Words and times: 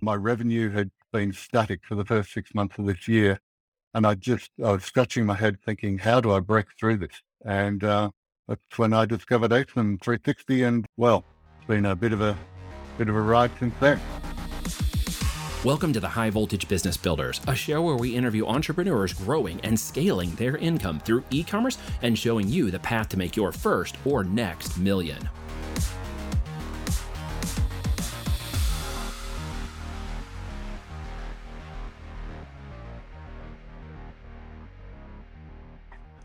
My 0.00 0.14
revenue 0.14 0.70
had 0.70 0.92
been 1.12 1.32
static 1.32 1.80
for 1.84 1.96
the 1.96 2.04
first 2.04 2.32
six 2.32 2.54
months 2.54 2.78
of 2.78 2.86
this 2.86 3.08
year. 3.08 3.40
And 3.94 4.06
I 4.06 4.14
just, 4.14 4.50
I 4.64 4.70
was 4.70 4.84
scratching 4.84 5.26
my 5.26 5.34
head 5.34 5.58
thinking, 5.66 5.98
how 5.98 6.20
do 6.20 6.30
I 6.30 6.38
break 6.38 6.66
through 6.78 6.98
this? 6.98 7.20
And 7.44 7.82
uh, 7.82 8.10
that's 8.46 8.78
when 8.78 8.92
I 8.92 9.06
discovered 9.06 9.50
ASIN 9.50 10.00
360. 10.00 10.62
And 10.62 10.86
well, 10.96 11.24
it's 11.56 11.66
been 11.66 11.84
a 11.84 11.96
bit 11.96 12.12
of 12.12 12.20
a, 12.20 12.38
bit 12.96 13.08
of 13.08 13.16
a 13.16 13.20
ride 13.20 13.50
since 13.58 13.74
then. 13.80 14.00
Welcome 15.64 15.92
to 15.94 15.98
the 15.98 16.08
High 16.08 16.30
Voltage 16.30 16.68
Business 16.68 16.96
Builders, 16.96 17.40
a 17.48 17.56
show 17.56 17.82
where 17.82 17.96
we 17.96 18.14
interview 18.14 18.46
entrepreneurs 18.46 19.12
growing 19.12 19.60
and 19.62 19.78
scaling 19.78 20.32
their 20.36 20.56
income 20.58 21.00
through 21.00 21.24
e 21.30 21.42
commerce 21.42 21.76
and 22.02 22.16
showing 22.16 22.46
you 22.46 22.70
the 22.70 22.78
path 22.78 23.08
to 23.08 23.18
make 23.18 23.34
your 23.34 23.50
first 23.50 23.96
or 24.04 24.22
next 24.22 24.78
million. 24.78 25.28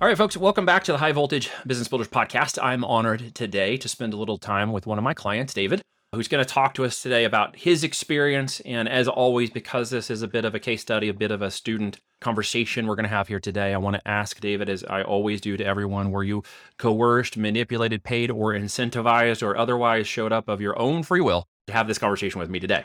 All 0.03 0.09
right, 0.09 0.17
folks, 0.17 0.35
welcome 0.35 0.65
back 0.65 0.83
to 0.83 0.91
the 0.91 0.97
High 0.97 1.13
Voltage 1.13 1.49
Business 1.65 1.87
Builders 1.87 2.09
podcast. 2.09 2.61
I'm 2.61 2.83
honored 2.83 3.33
today 3.33 3.77
to 3.77 3.87
spend 3.87 4.13
a 4.13 4.17
little 4.17 4.37
time 4.37 4.73
with 4.73 4.85
one 4.85 4.97
of 4.97 5.03
my 5.05 5.13
clients, 5.13 5.53
David, 5.53 5.81
who's 6.13 6.27
going 6.27 6.43
to 6.43 6.53
talk 6.53 6.73
to 6.73 6.83
us 6.83 7.01
today 7.01 7.23
about 7.23 7.55
his 7.55 7.85
experience. 7.85 8.59
And 8.65 8.89
as 8.89 9.07
always, 9.07 9.49
because 9.49 9.91
this 9.91 10.11
is 10.11 10.21
a 10.21 10.27
bit 10.27 10.43
of 10.43 10.53
a 10.53 10.59
case 10.59 10.81
study, 10.81 11.07
a 11.07 11.13
bit 11.13 11.31
of 11.31 11.41
a 11.41 11.49
student 11.49 12.01
conversation 12.19 12.85
we're 12.85 12.97
going 12.97 13.05
to 13.05 13.15
have 13.15 13.29
here 13.29 13.39
today, 13.39 13.73
I 13.73 13.77
want 13.77 13.95
to 13.95 14.05
ask 14.05 14.41
David, 14.41 14.67
as 14.67 14.83
I 14.83 15.03
always 15.03 15.39
do 15.39 15.55
to 15.55 15.65
everyone, 15.65 16.11
were 16.11 16.25
you 16.25 16.43
coerced, 16.77 17.37
manipulated, 17.37 18.03
paid, 18.03 18.29
or 18.29 18.51
incentivized, 18.51 19.41
or 19.41 19.55
otherwise 19.55 20.05
showed 20.05 20.33
up 20.33 20.49
of 20.49 20.59
your 20.59 20.77
own 20.77 21.03
free 21.03 21.21
will 21.21 21.47
to 21.67 21.73
have 21.73 21.87
this 21.87 21.97
conversation 21.97 22.41
with 22.41 22.49
me 22.49 22.59
today? 22.59 22.83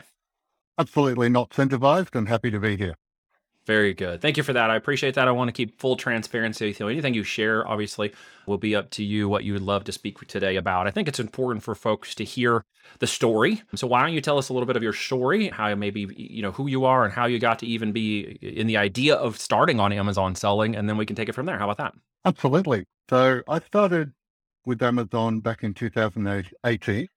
Absolutely 0.77 1.27
not 1.27 1.49
incentivized 1.49 2.15
and 2.15 2.29
happy 2.29 2.49
to 2.49 2.61
be 2.61 2.77
here. 2.77 2.95
Very 3.69 3.93
good. 3.93 4.19
Thank 4.19 4.35
you 4.35 4.41
for 4.41 4.51
that. 4.53 4.71
I 4.71 4.75
appreciate 4.75 5.13
that. 5.13 5.27
I 5.27 5.31
want 5.31 5.47
to 5.47 5.51
keep 5.51 5.79
full 5.79 5.95
transparency 5.95 6.69
with 6.69 6.79
you. 6.79 6.87
Anything 6.87 7.13
you 7.13 7.23
share, 7.23 7.67
obviously, 7.67 8.11
will 8.47 8.57
be 8.57 8.75
up 8.75 8.89
to 8.89 9.03
you 9.03 9.29
what 9.29 9.43
you 9.43 9.53
would 9.53 9.61
love 9.61 9.83
to 9.83 9.91
speak 9.91 10.17
today 10.25 10.55
about. 10.55 10.87
I 10.87 10.89
think 10.89 11.07
it's 11.07 11.19
important 11.19 11.61
for 11.61 11.75
folks 11.75 12.15
to 12.15 12.23
hear 12.23 12.65
the 12.97 13.05
story. 13.05 13.61
So 13.75 13.85
why 13.85 14.01
don't 14.01 14.13
you 14.13 14.21
tell 14.21 14.39
us 14.39 14.49
a 14.49 14.53
little 14.53 14.65
bit 14.65 14.75
of 14.75 14.81
your 14.81 14.93
story, 14.93 15.49
how 15.49 15.75
maybe 15.75 16.07
you 16.17 16.41
know 16.41 16.51
who 16.51 16.65
you 16.65 16.83
are 16.83 17.05
and 17.05 17.13
how 17.13 17.27
you 17.27 17.37
got 17.37 17.59
to 17.59 17.67
even 17.67 17.91
be 17.91 18.39
in 18.41 18.65
the 18.65 18.77
idea 18.77 19.13
of 19.13 19.37
starting 19.37 19.79
on 19.79 19.93
Amazon 19.93 20.33
selling, 20.33 20.75
and 20.75 20.89
then 20.89 20.97
we 20.97 21.05
can 21.05 21.15
take 21.15 21.29
it 21.29 21.35
from 21.35 21.45
there. 21.45 21.59
How 21.59 21.69
about 21.69 21.77
that? 21.77 21.93
Absolutely. 22.25 22.85
So 23.07 23.43
I 23.47 23.59
started 23.59 24.13
with 24.65 24.81
Amazon 24.81 25.41
back 25.41 25.61
in 25.61 25.75
2018. 25.75 27.07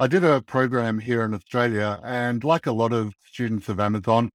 I 0.00 0.06
did 0.06 0.24
a 0.24 0.40
program 0.40 1.00
here 1.00 1.24
in 1.24 1.34
Australia, 1.34 2.00
and 2.02 2.42
like 2.42 2.64
a 2.64 2.72
lot 2.72 2.94
of 2.94 3.12
students 3.26 3.68
of 3.68 3.78
Amazon, 3.78 4.30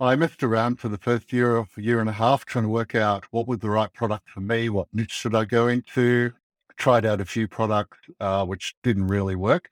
I 0.00 0.16
messed 0.16 0.42
around 0.42 0.80
for 0.80 0.88
the 0.88 0.98
first 0.98 1.32
year 1.32 1.56
of 1.56 1.68
a 1.76 1.82
year 1.82 2.00
and 2.00 2.08
a 2.08 2.12
half 2.12 2.44
trying 2.44 2.64
to 2.64 2.70
work 2.70 2.94
out 2.94 3.24
what 3.30 3.46
was 3.46 3.58
the 3.60 3.70
right 3.70 3.92
product 3.92 4.28
for 4.28 4.40
me, 4.40 4.68
what 4.68 4.88
niche 4.92 5.12
should 5.12 5.34
I 5.34 5.44
go 5.44 5.68
into. 5.68 6.32
Tried 6.76 7.04
out 7.04 7.20
a 7.20 7.24
few 7.24 7.46
products 7.46 7.98
uh, 8.18 8.44
which 8.44 8.74
didn't 8.82 9.08
really 9.08 9.36
work, 9.36 9.68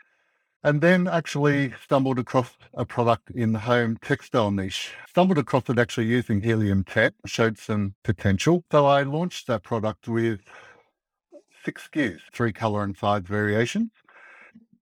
and 0.63 0.81
then 0.81 1.09
actually 1.09 1.73
stumbled 1.83 2.19
across 2.19 2.53
a 2.75 2.85
product 2.85 3.31
in 3.31 3.53
the 3.53 3.59
home 3.59 3.97
textile 4.03 4.51
niche. 4.51 4.93
Stumbled 5.09 5.39
across 5.39 5.69
it 5.69 5.79
actually 5.79 6.07
using 6.07 6.43
helium 6.43 6.85
10, 6.85 7.13
showed 7.27 7.59
some 7.59 7.95
potential. 8.05 8.63
So 8.71 8.87
I 8.87 9.03
launched 9.03 9.47
that 9.47 9.63
product 9.63 10.07
with 10.07 10.41
six 11.65 11.89
SKUs, 11.89 12.21
three 12.33 12.53
color 12.53 12.85
and 12.85 12.97
size 12.97 13.23
variations, 13.25 13.91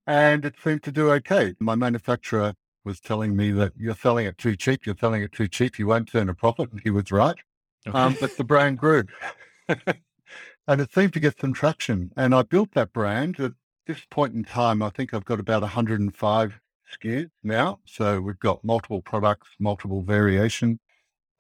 and 0.07 0.45
it 0.45 0.57
seemed 0.63 0.83
to 0.83 0.93
do 0.93 1.11
okay. 1.13 1.55
My 1.61 1.77
manufacturer 1.77 2.55
was 2.89 3.01
telling 3.01 3.37
me 3.37 3.51
that 3.51 3.75
you're 3.77 3.95
selling 3.95 4.25
it 4.25 4.39
too 4.39 4.57
cheap. 4.57 4.87
You're 4.87 4.97
selling 4.99 5.23
it 5.23 5.31
too 5.31 5.47
cheap. 5.47 5.79
You 5.79 5.87
won't 5.87 6.11
turn 6.11 6.31
a 6.31 6.35
profit. 6.35 6.73
And 6.73 6.81
he 6.81 6.89
was 6.89 7.13
right. 7.13 7.37
Okay. 7.87 7.97
Um, 7.97 8.17
but 8.19 8.35
the 8.39 8.45
brand 8.45 8.79
grew 8.79 9.05
and 9.69 10.81
it 10.81 10.93
seemed 10.93 11.13
to 11.13 11.21
get 11.21 11.39
some 11.39 11.53
traction. 11.53 12.11
And 12.17 12.35
I 12.35 12.43
built 12.43 12.73
that 12.73 12.95
brand 12.95 13.39
at 13.41 13.53
this 13.87 14.01
point 14.11 14.35
in 14.35 14.43
time. 14.43 14.83
I 14.83 14.89
think 14.89 15.13
I've 15.13 15.27
got 15.27 15.39
about 15.39 15.61
105 15.61 16.61
SKUs 16.91 17.31
now. 17.43 17.79
So 17.85 18.23
we've 18.23 18.39
got 18.39 18.65
multiple 18.65 19.03
products, 19.03 19.49
multiple 19.61 20.01
variations. 20.01 20.79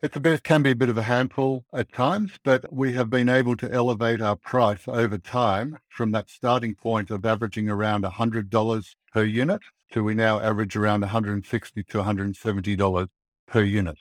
It's 0.02 0.16
a 0.16 0.20
bit, 0.20 0.44
can 0.44 0.62
be 0.62 0.72
a 0.72 0.76
bit 0.76 0.90
of 0.90 0.98
a 0.98 1.02
handful 1.02 1.64
at 1.72 1.92
times, 1.94 2.32
but 2.44 2.70
we 2.70 2.92
have 2.92 3.08
been 3.08 3.30
able 3.30 3.56
to 3.56 3.72
elevate 3.72 4.20
our 4.20 4.36
price 4.36 4.86
over 4.86 5.16
time 5.16 5.78
from 5.88 6.12
that 6.12 6.28
starting 6.28 6.74
point 6.74 7.10
of 7.10 7.24
averaging 7.24 7.70
around 7.70 8.04
$100 8.04 8.94
per 9.12 9.24
unit 9.24 9.62
to 9.92 10.04
we 10.04 10.14
now 10.14 10.40
average 10.40 10.76
around 10.76 11.00
160 11.00 11.82
to 11.82 11.96
170 11.98 12.76
dollars 12.76 13.08
per 13.46 13.62
unit. 13.62 13.96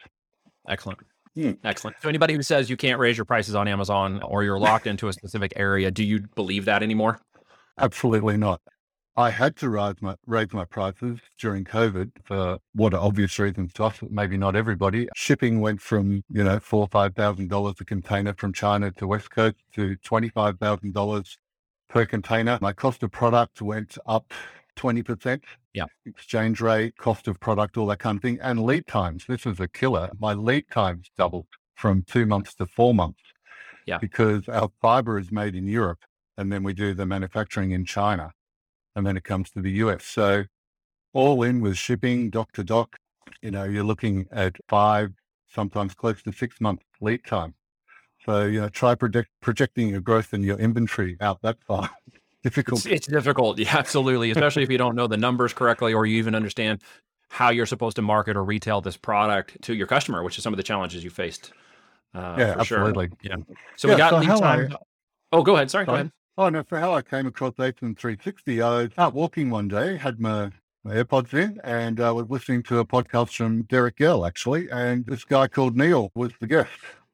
Excellent. 0.67 0.99
Hmm. 1.35 1.51
Excellent. 1.63 1.97
So 2.01 2.09
anybody 2.09 2.33
who 2.33 2.41
says 2.41 2.69
you 2.69 2.77
can't 2.77 2.99
raise 2.99 3.15
your 3.15 3.25
prices 3.25 3.55
on 3.55 3.67
Amazon 3.67 4.21
or 4.23 4.43
you're 4.43 4.59
locked 4.59 4.87
into 4.87 5.07
a 5.07 5.13
specific 5.13 5.53
area, 5.55 5.91
do 5.91 6.03
you 6.03 6.21
believe 6.35 6.65
that 6.65 6.81
anymore? 6.81 7.19
Absolutely 7.77 8.37
not. 8.37 8.59
I 9.15 9.31
had 9.31 9.55
to 9.57 9.69
raise 9.69 9.95
my 10.01 10.15
raise 10.27 10.53
my 10.53 10.65
prices 10.65 11.19
during 11.39 11.63
COVID 11.63 12.11
for 12.23 12.59
what 12.73 12.93
are 12.93 12.99
obvious 13.01 13.39
reasons 13.39 13.73
to 13.73 13.85
us, 13.85 13.97
but 13.99 14.11
maybe 14.11 14.37
not 14.37 14.55
everybody. 14.55 15.09
Shipping 15.15 15.59
went 15.59 15.81
from 15.81 16.23
you 16.29 16.43
know 16.43 16.59
four 16.59 16.81
or 16.81 16.87
five 16.87 17.15
thousand 17.15 17.49
dollars 17.49 17.75
a 17.79 17.85
container 17.85 18.33
from 18.35 18.53
China 18.53 18.91
to 18.91 19.07
West 19.07 19.31
Coast 19.31 19.55
to 19.73 19.95
twenty 19.97 20.29
five 20.29 20.59
thousand 20.59 20.93
dollars 20.93 21.39
per 21.89 22.05
container. 22.05 22.59
My 22.61 22.73
cost 22.73 23.01
of 23.01 23.11
product 23.11 23.59
went 23.59 23.97
up 24.05 24.33
20%. 24.77 25.41
Yeah. 25.73 25.85
Exchange 26.05 26.61
rate, 26.61 26.95
cost 26.97 27.27
of 27.27 27.39
product, 27.39 27.77
all 27.77 27.87
that 27.87 27.99
kind 27.99 28.17
of 28.17 28.21
thing. 28.21 28.39
And 28.41 28.63
lead 28.63 28.87
times. 28.87 29.25
This 29.27 29.45
is 29.45 29.59
a 29.59 29.67
killer. 29.67 30.09
My 30.19 30.33
lead 30.33 30.65
times 30.71 31.11
doubled 31.17 31.47
from 31.75 32.03
two 32.03 32.25
months 32.25 32.53
to 32.55 32.65
four 32.65 32.93
months. 32.93 33.21
Yeah. 33.85 33.97
Because 33.99 34.47
our 34.47 34.69
fiber 34.81 35.17
is 35.19 35.31
made 35.31 35.55
in 35.55 35.67
Europe 35.67 35.99
and 36.37 36.51
then 36.51 36.63
we 36.63 36.73
do 36.73 36.93
the 36.93 37.05
manufacturing 37.05 37.71
in 37.71 37.85
China 37.85 38.31
and 38.95 39.05
then 39.05 39.17
it 39.17 39.23
comes 39.23 39.49
to 39.51 39.61
the 39.61 39.71
US. 39.83 40.03
So 40.05 40.45
all 41.13 41.43
in 41.43 41.61
with 41.61 41.77
shipping, 41.77 42.29
dock 42.29 42.51
to 42.53 42.63
dock, 42.63 42.97
you 43.41 43.51
know, 43.51 43.63
you're 43.63 43.83
looking 43.83 44.25
at 44.31 44.55
five, 44.67 45.11
sometimes 45.47 45.93
close 45.93 46.21
to 46.23 46.31
six 46.31 46.59
months 46.59 46.83
lead 46.99 47.23
time. 47.25 47.53
So, 48.25 48.45
you 48.45 48.59
know, 48.61 48.69
try 48.69 48.95
project, 48.95 49.29
projecting 49.41 49.89
your 49.89 50.01
growth 50.01 50.33
and 50.33 50.43
your 50.43 50.57
inventory 50.57 51.15
out 51.21 51.41
that 51.43 51.57
far 51.65 51.89
difficult. 52.47 52.85
It's, 52.85 52.85
it's 52.85 53.07
difficult. 53.07 53.59
Yeah, 53.59 53.77
absolutely. 53.77 54.31
Especially 54.31 54.63
if 54.63 54.71
you 54.71 54.77
don't 54.77 54.95
know 54.95 55.07
the 55.07 55.17
numbers 55.17 55.53
correctly 55.53 55.93
or 55.93 56.05
you 56.05 56.17
even 56.17 56.35
understand 56.35 56.81
how 57.29 57.49
you're 57.49 57.65
supposed 57.65 57.95
to 57.97 58.01
market 58.01 58.37
or 58.37 58.43
retail 58.43 58.81
this 58.81 58.97
product 58.97 59.61
to 59.63 59.75
your 59.75 59.87
customer, 59.87 60.23
which 60.23 60.37
is 60.37 60.43
some 60.43 60.53
of 60.53 60.57
the 60.57 60.63
challenges 60.63 61.03
you 61.03 61.09
faced. 61.09 61.51
Uh, 62.13 62.35
yeah, 62.37 62.55
absolutely. 62.57 63.07
Sure. 63.07 63.17
Yeah. 63.21 63.35
So 63.75 63.87
yeah, 63.87 63.93
we 63.93 63.97
got 63.97 64.09
so 64.09 64.17
lead 64.17 64.39
time. 64.39 64.73
I, 64.73 64.75
oh, 65.33 65.43
go 65.43 65.55
ahead. 65.55 65.69
Sorry, 65.69 65.85
sorry, 65.85 65.85
go 65.85 65.93
ahead. 65.93 66.11
Oh 66.37 66.49
no, 66.49 66.63
for 66.63 66.79
how 66.79 66.93
I 66.93 67.01
came 67.01 67.25
across 67.25 67.53
ASIN 67.53 67.97
360, 67.97 68.61
I 68.61 68.69
was 68.69 68.89
out 68.97 69.13
walking 69.13 69.49
one 69.49 69.67
day, 69.67 69.97
had 69.97 70.19
my, 70.19 70.51
my 70.83 70.93
AirPods 70.93 71.33
in, 71.33 71.59
and 71.63 71.99
I 71.99 72.09
uh, 72.09 72.13
was 72.13 72.29
listening 72.29 72.63
to 72.63 72.79
a 72.79 72.85
podcast 72.85 73.35
from 73.35 73.63
Derek 73.63 73.97
Gehl 73.97 74.25
actually, 74.25 74.69
and 74.69 75.05
this 75.05 75.23
guy 75.25 75.47
called 75.47 75.75
Neil 75.75 76.11
was 76.13 76.31
the 76.39 76.47
guest. 76.47 76.69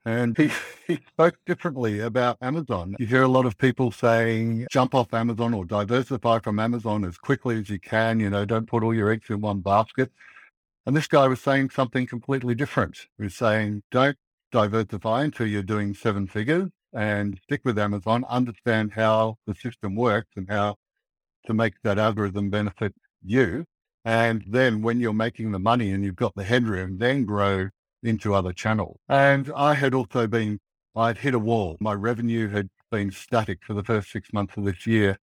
And 0.06 0.38
he, 0.38 0.52
he 0.88 1.00
spoke 1.08 1.38
differently 1.46 2.00
about 2.00 2.38
Amazon. 2.41 2.96
You 3.00 3.06
hear 3.06 3.24
a 3.24 3.28
lot 3.28 3.46
of 3.46 3.58
people 3.58 3.91
saying, 3.91 4.68
jump 4.72 4.94
off 4.96 5.14
Amazon 5.14 5.53
or 5.53 5.66
diversify 5.66 6.40
from 6.40 6.59
Amazon 6.59 7.06
as 7.06 7.18
quickly 7.18 7.59
as 7.59 7.69
you 7.69 7.80
can. 7.80 8.19
You 8.19 8.30
know, 8.30 8.46
don't 8.46 8.68
put 8.68 8.84
all 8.84 8.94
your 8.94 9.12
eggs 9.12 9.30
in 9.30 9.42
one 9.42 9.62
basket. 9.62 10.12
And 10.86 10.96
this 10.96 11.08
guy 11.08 11.28
was 11.28 11.40
saying 11.40 11.69
something 11.69 12.06
completely 12.08 12.56
different. 12.56 13.08
He 13.18 13.24
was 13.24 13.36
saying, 13.36 13.84
don't 13.92 14.18
diversify 14.52 15.24
until 15.24 15.47
you're 15.47 15.63
doing 15.63 15.94
seven 15.94 16.28
figures 16.28 16.69
and 16.94 17.40
stick 17.44 17.62
with 17.63 17.80
Amazon, 17.80 18.25
understand 18.30 18.94
how 18.94 19.38
the 19.47 19.56
system 19.56 19.96
works 19.96 20.30
and 20.36 20.50
how 20.50 20.75
to 21.47 21.53
make 21.53 21.74
that 21.84 21.97
algorithm 21.97 22.50
benefit 22.50 22.94
you. 23.24 23.66
And 24.06 24.44
then 24.46 24.81
when 24.81 25.00
you're 25.00 25.13
making 25.13 25.52
the 25.52 25.59
money 25.59 25.92
and 25.92 26.03
you've 26.03 26.18
got 26.18 26.36
the 26.36 26.44
headroom, 26.44 26.97
then 26.97 27.24
grow 27.25 27.69
into 28.03 28.33
other 28.33 28.53
channels. 28.53 29.00
And 29.09 29.51
I 29.55 29.73
had 29.73 29.94
also 29.94 30.27
been, 30.27 30.59
I'd 30.95 31.17
hit 31.17 31.33
a 31.33 31.39
wall. 31.39 31.77
My 31.79 31.94
revenue 31.94 32.50
had 32.50 32.69
been 32.91 33.11
static 33.11 33.59
for 33.65 33.73
the 33.73 33.83
first 33.83 34.11
six 34.11 34.31
months 34.33 34.55
of 34.57 34.65
this 34.65 34.85
year. 34.85 35.17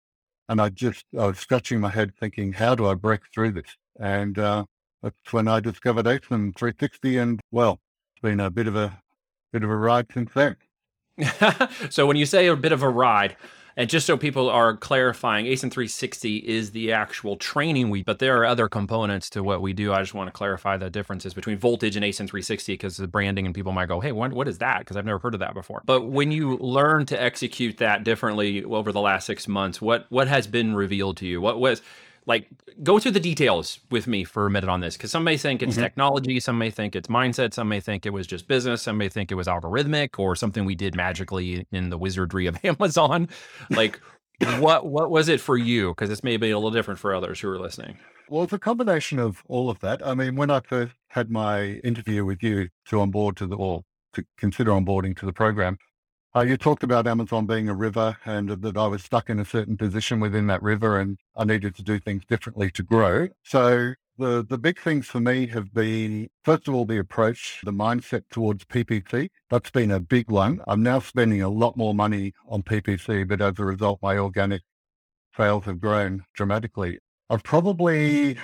And 0.47 0.59
I 0.59 0.69
just, 0.69 1.05
I 1.17 1.27
was 1.27 1.39
scratching 1.39 1.79
my 1.79 1.89
head 1.89 2.13
thinking, 2.19 2.53
how 2.53 2.73
do 2.75 2.87
I 2.87 2.95
break 2.95 3.21
through 3.33 3.51
this? 3.51 3.77
And 3.99 4.39
uh, 4.39 4.65
that's 5.03 5.31
when 5.31 5.47
I 5.47 5.59
discovered 5.59 6.05
ASIN 6.05 6.57
360. 6.57 7.17
And 7.17 7.39
well, 7.51 7.79
it's 8.13 8.21
been 8.21 8.39
a 8.39 8.49
bit 8.49 8.67
of 8.67 8.75
a, 8.75 8.99
bit 9.53 9.63
of 9.63 9.69
a 9.69 9.75
ride 9.75 10.07
since 10.13 10.31
then. 10.33 10.55
so 11.89 12.05
when 12.07 12.17
you 12.17 12.25
say 12.25 12.47
a 12.47 12.55
bit 12.55 12.71
of 12.71 12.81
a 12.81 12.89
ride, 12.89 13.35
and 13.79 13.89
just 13.89 14.05
so 14.05 14.17
people 14.17 14.49
are 14.49 14.75
clarifying, 14.75 15.45
ASIN 15.45 15.71
360 15.71 16.35
is 16.39 16.71
the 16.71 16.91
actual 16.91 17.37
training 17.37 17.89
week, 17.89 18.05
but 18.05 18.19
there 18.19 18.37
are 18.37 18.45
other 18.45 18.67
components 18.67 19.29
to 19.29 19.41
what 19.41 19.61
we 19.61 19.71
do. 19.71 19.93
I 19.93 20.01
just 20.01 20.13
want 20.13 20.27
to 20.27 20.33
clarify 20.33 20.75
the 20.75 20.89
differences 20.89 21.33
between 21.33 21.57
Voltage 21.57 21.95
and 21.95 22.03
ASIN 22.03 22.27
360 22.27 22.73
because 22.73 22.97
the 22.97 23.07
branding 23.07 23.45
and 23.45 23.55
people 23.55 23.71
might 23.71 23.85
go, 23.85 24.01
hey, 24.01 24.11
what, 24.11 24.33
what 24.33 24.49
is 24.49 24.57
that? 24.57 24.79
Because 24.79 24.97
I've 24.97 25.05
never 25.05 25.19
heard 25.19 25.33
of 25.33 25.39
that 25.39 25.53
before. 25.53 25.81
But 25.85 26.09
when 26.09 26.29
you 26.29 26.57
learn 26.57 27.05
to 27.05 27.21
execute 27.21 27.77
that 27.77 28.03
differently 28.03 28.65
over 28.65 28.91
the 28.91 28.99
last 28.99 29.25
six 29.25 29.47
months, 29.47 29.81
what 29.81 30.07
what 30.09 30.27
has 30.27 30.45
been 30.45 30.75
revealed 30.75 31.15
to 31.17 31.25
you? 31.25 31.39
What 31.39 31.57
was 31.61 31.81
like 32.29 32.47
go 32.83 32.97
through 32.99 33.11
the 33.11 33.19
details 33.19 33.79
with 33.91 34.05
me 34.07 34.23
for 34.23 34.45
a 34.45 34.49
minute 34.49 34.69
on 34.69 34.79
this 34.79 34.95
because 34.95 35.11
some 35.11 35.23
may 35.25 35.35
think 35.35 35.61
it's 35.61 35.75
Mhm. 35.75 35.81
technology 35.81 36.39
some 36.39 36.57
may 36.57 36.69
think 36.69 36.95
it's 36.95 37.09
mindset 37.09 37.53
some 37.53 37.67
may 37.67 37.81
think 37.81 38.05
it 38.05 38.13
was 38.13 38.25
just 38.27 38.47
business 38.47 38.83
some 38.83 38.97
may 38.97 39.09
think 39.09 39.31
it 39.31 39.35
was 39.35 39.47
algorithmic 39.47 40.17
or 40.17 40.35
something 40.35 40.63
we 40.63 40.75
did 40.75 40.95
magically 40.95 41.65
in 41.71 41.89
the 41.89 41.97
wizardry 41.97 42.45
of 42.47 42.55
amazon 42.63 43.27
like 43.71 43.99
what 44.59 44.85
what 44.85 45.09
was 45.11 45.27
it 45.27 45.41
for 45.41 45.57
you 45.57 45.89
because 45.89 46.07
this 46.07 46.23
may 46.23 46.37
be 46.37 46.51
a 46.51 46.57
little 46.57 46.71
different 46.71 46.99
for 46.99 47.13
others 47.13 47.39
who 47.41 47.49
are 47.49 47.59
listening 47.59 47.97
Well, 48.29 48.43
it's 48.43 48.53
a 48.53 48.59
combination 48.59 49.17
of 49.17 49.41
all 49.47 49.71
of 49.71 49.79
that. 49.79 50.05
I 50.05 50.13
mean, 50.13 50.35
when 50.35 50.51
I 50.51 50.59
first 50.59 50.93
had 51.07 51.31
my 51.31 51.81
interview 51.83 52.23
with 52.23 52.43
you 52.43 52.69
to 52.89 53.01
onboard 53.01 53.37
to 53.37 53.47
the, 53.47 53.55
or 53.55 53.81
to 54.13 54.23
consider 54.37 54.69
onboarding 54.69 55.17
to 55.17 55.25
the 55.25 55.33
program, 55.33 55.79
uh, 56.35 56.41
you 56.41 56.57
talked 56.57 56.83
about 56.83 57.07
Amazon 57.07 57.45
being 57.45 57.69
a 57.69 57.73
river 57.73 58.17
and 58.25 58.49
that 58.49 58.77
I 58.77 58.87
was 58.87 59.03
stuck 59.03 59.29
in 59.29 59.39
a 59.39 59.45
certain 59.45 59.77
position 59.77 60.19
within 60.19 60.47
that 60.47 60.61
river 60.61 60.99
and 60.99 61.17
I 61.35 61.43
needed 61.43 61.75
to 61.75 61.83
do 61.83 61.99
things 61.99 62.23
differently 62.25 62.69
to 62.71 62.83
grow. 62.83 63.29
So 63.43 63.93
the, 64.19 64.45
the 64.47 64.57
big 64.57 64.79
things 64.79 65.07
for 65.07 65.19
me 65.19 65.47
have 65.47 65.73
been, 65.73 66.29
first 66.43 66.67
of 66.67 66.75
all, 66.75 66.85
the 66.85 66.99
approach, 66.99 67.61
the 67.63 67.71
mindset 67.71 68.23
towards 68.29 68.65
PPC. 68.65 69.29
That's 69.49 69.71
been 69.71 69.91
a 69.91 69.99
big 69.99 70.29
one. 70.29 70.61
I'm 70.67 70.83
now 70.83 70.99
spending 70.99 71.41
a 71.41 71.49
lot 71.49 71.77
more 71.77 71.95
money 71.95 72.33
on 72.47 72.61
PPC, 72.61 73.27
but 73.27 73.41
as 73.41 73.57
a 73.57 73.65
result, 73.65 73.99
my 74.01 74.17
organic 74.17 74.61
sales 75.35 75.65
have 75.65 75.79
grown 75.79 76.25
dramatically. 76.35 76.99
I've 77.29 77.43
probably 77.43 78.37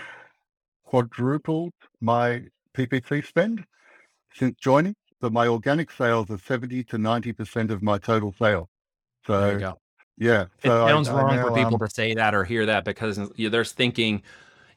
quadrupled 0.85 1.73
my 2.01 2.43
PPC 2.75 3.25
spend 3.25 3.65
since 4.33 4.55
joining, 4.59 4.95
but 5.21 5.31
my 5.33 5.47
organic 5.47 5.91
sales 5.91 6.29
are 6.29 6.37
70 6.37 6.83
to 6.85 6.97
90% 6.97 7.71
of 7.71 7.81
my 7.81 7.97
total 7.97 8.33
sales. 8.37 8.67
So, 9.25 9.57
yeah. 10.17 10.41
it 10.43 10.49
So 10.63 10.85
I- 10.85 10.89
sounds 10.89 11.09
I 11.09 11.13
wrong 11.13 11.35
now, 11.35 11.47
for 11.47 11.55
people 11.55 11.73
um, 11.75 11.79
to 11.79 11.89
say 11.89 12.13
that 12.13 12.33
or 12.35 12.43
hear 12.43 12.65
that 12.67 12.85
because 12.85 13.19
there's 13.37 13.71
thinking 13.71 14.21